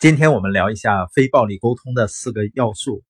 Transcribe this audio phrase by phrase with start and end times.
[0.00, 3.02] 今天我们聊一下非暴力沟通的四个要素。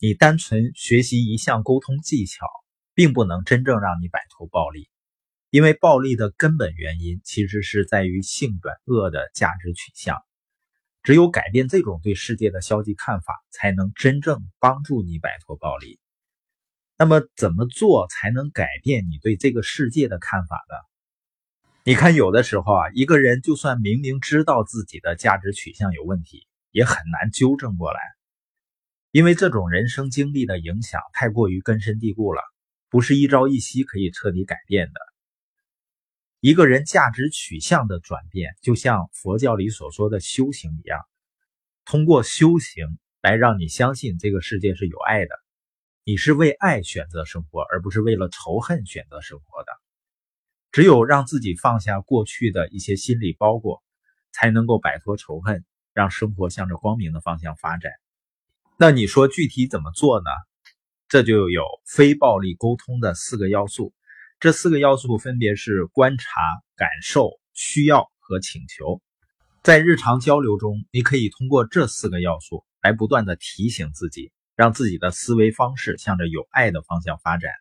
[0.00, 2.44] 你单纯学习一项沟通技巧，
[2.92, 4.88] 并不能真正让你摆脱暴力，
[5.50, 10.20] 因为暴力的根本原因其实是在于性本恶的价值取向。
[11.04, 16.00] 只有改变这种对世界的消极看法，才能真正帮助你摆脱暴力。
[16.98, 20.93] 那么，怎么做才能改变你对这个世界的看法呢？
[21.86, 28.00] 你看，有的时候啊，一个人就算明明知道自己的价值取向有问题，也很难纠正过来，
[29.10, 32.40] 因为这种人生经历的影响太过于根深蒂固了，
[32.88, 34.94] 不是一朝一夕可以彻底改变的。
[36.40, 41.02] 一个人价值取向的转变，就像佛教里所说的修行一样，
[41.84, 45.34] 通过修行来让你相信这个世界是有爱的，
[46.02, 49.83] 你是为爱选择生活，而不是为了仇恨选择生活的。
[50.74, 53.80] 只有让自己放下过去的一些心理包裹，
[54.32, 57.92] 才能够摆脱仇恨，让生活向着光明的方向发展。
[58.76, 60.26] 那你说具体怎么做呢？
[61.06, 63.94] 这就有非暴力沟通的四个要素。
[64.40, 66.24] 这四个要素分别是观察、
[66.74, 69.00] 感受、需要和请求。
[69.62, 77.52] 在日常交流中，你可以通过这四个要素来不断的提醒自己，让自己的思维方式向着有爱的方向发展。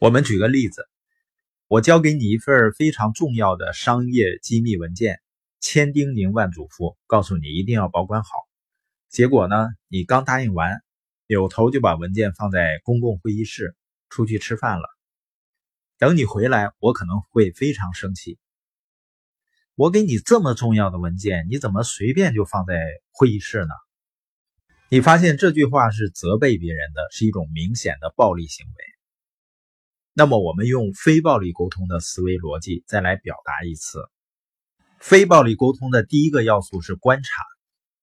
[0.00, 0.88] 我们举个例子，
[1.74, 5.20] 我交给你一份非常重要的商业机密文件，
[5.58, 8.28] 千叮咛万嘱咐，告诉你一定要保管好。
[9.08, 10.84] 结果呢，你刚答应完，
[11.26, 13.74] 扭头就把文件放在公共会议室，
[14.08, 14.84] 出去吃饭了。
[15.98, 18.38] 等你回来，我可能会非常生气。
[19.74, 22.80] 我给你这么重要的文件，你怎么随便就放在
[23.10, 23.74] 会议室呢？
[24.90, 28.93] 你发现这句话是责备别人的，是一种明显的暴力行为。
[30.16, 33.98] 那么，我们用非暴力沟通的思维逻辑再来表达一次。
[35.00, 37.42] 非暴力沟通的第一个要素是观察，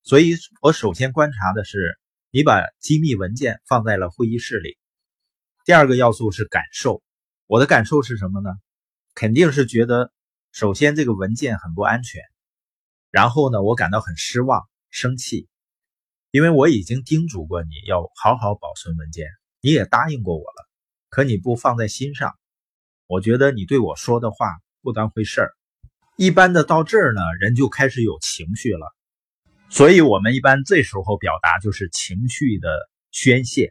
[0.04, 1.98] 所以我首先观察的是
[2.30, 4.78] 你把机密文件放在了会议室里。
[5.64, 7.02] 第二个要素是感受。
[7.48, 8.50] 我的感受是什么呢？
[9.16, 10.12] 肯定是觉得，
[10.52, 12.22] 首先这个文件很不安全，
[13.10, 15.48] 然后呢，我感到很失望、生气，
[16.30, 19.28] 因为我已经叮嘱过你要好好保存文件，
[19.62, 20.70] 你也答应过我了，
[21.12, 22.34] 可你不放在心上，
[23.06, 24.48] 我觉得你对我说的话
[24.82, 25.52] 不当回事儿。
[26.16, 28.96] 一般的到这儿呢，人就开始有情绪了，
[29.70, 32.70] 所以我们一般这时候表达就是情绪的
[33.12, 33.70] 宣泄。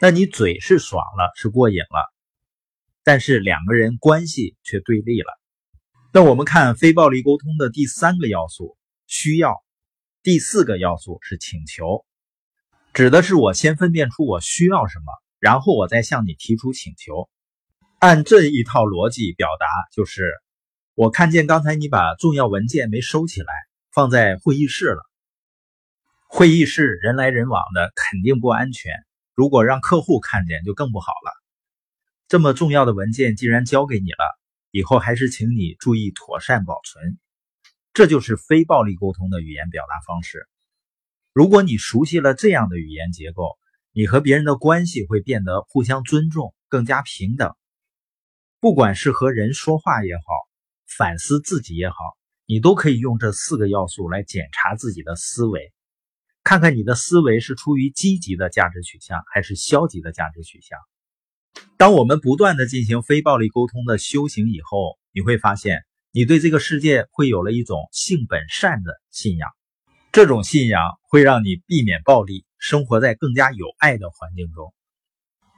[0.00, 2.14] 那你嘴是爽了，是过瘾了。
[3.02, 5.36] 但是两个人关系却对立了。
[6.12, 8.76] 那我们看非暴力沟通的第三个要素
[9.08, 9.60] 需要，
[10.22, 12.06] 第四个要素是请求，
[12.92, 17.28] 指的是我先分辨出我需要什么，然后我再向你提出请求。
[17.98, 20.30] 按这一套逻辑表达，就是
[20.94, 23.52] 我看见刚才你把重要文件没收起来，
[23.92, 25.02] 放在会议室了。
[26.28, 28.92] 会议室人来人往的，肯定不安全。
[29.34, 31.32] 如果让客户看见，就更不好了。
[32.28, 34.38] 这么重要的文件既然交给你了，
[34.70, 37.18] 以后还是请你注意妥善保存。
[37.92, 40.46] 这就是非暴力沟通的语言表达方式。
[41.32, 43.58] 如果你熟悉了这样的语言结构，
[43.94, 47.54] 你和别人的关系会变得互相尊重，更加平等。
[48.58, 50.22] 不管是和人说话也好，
[50.96, 51.96] 反思自己也好，
[52.46, 55.74] 你都可以用这四个要素来检查自己的思维，
[56.42, 60.78] 看看你的思维是出于积极的价值取向，还是消极的价值取向。
[61.76, 69.50] 当我们不断的进行非暴力沟通的修行以后，你会发现，你对这个世界会有了一种性本善的信仰。
[70.12, 74.74] 这种信仰会让你避免暴力，生活在更加有爱的环境中。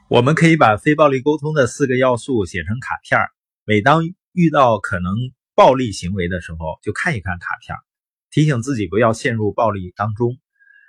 [0.09, 3.19] 我们可以把非暴力沟通的四个要素写成卡片
[3.65, 5.13] 每当遇到可能
[5.57, 7.77] 暴力行为的时候，就看一看卡片
[8.31, 10.39] 提醒自己不要陷入暴力当中，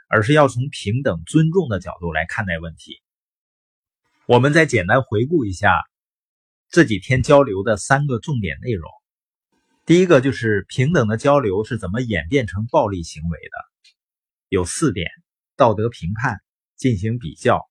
[0.09, 3.01] 而是要从平等尊重的角度来看待问题。
[4.27, 5.73] 我们再简单回顾一下
[6.69, 8.91] 这几天交流的三个重点内容。
[9.87, 13.64] 第一个就是平等的交流是怎么演变成暴力行为的，
[14.49, 15.09] 有四点：
[15.55, 16.39] 道德评判、
[16.75, 17.61] 进行比较、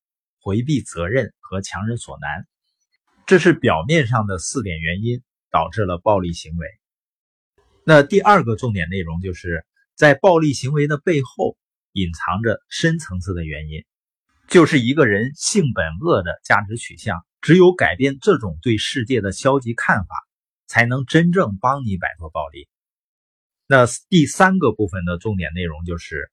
[0.41, 2.47] 回避责任和强人所难。
[3.27, 6.67] 这是表面上的四点原因导致了暴力行为。
[7.85, 11.57] 那第二个重点内容就是在暴力行为的背后
[11.93, 13.85] 隐藏着深层次的原因。
[14.47, 20.15] 就是一个人性本恶的价值取向，只有改变这种对世界的消极看法，
[20.67, 22.69] 才能真正帮你摆脱暴力。
[23.67, 26.31] 那第三个部分的重点内容就是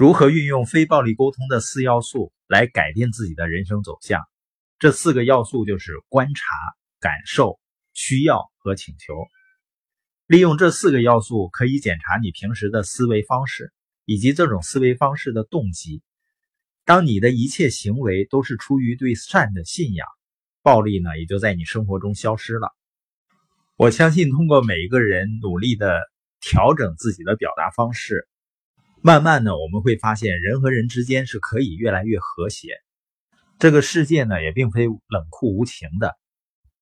[0.00, 4.22] 如何运用非暴力沟通的四要素来改变自己的人生走向。
[4.78, 6.42] 这四个要素就是观察、
[7.00, 7.60] 感受、
[7.92, 9.12] 需要和请求。
[10.26, 13.74] 利用这四个要素，可以检查你平时的思维方式
[14.06, 16.02] 以及这种思维方式的动机。
[16.86, 20.08] 当你的一切行为都是出于对善的信仰，
[20.62, 22.74] 暴力呢也就在你生活中消失了。
[23.76, 26.00] 我相信，通过每一个人努力的
[26.40, 28.26] 调整自己的表达方式，
[29.02, 32.74] 慢慢的我们会发现，人和人之间是可以越来越和谐。
[33.58, 36.16] 这个世界呢也并非冷酷无情的，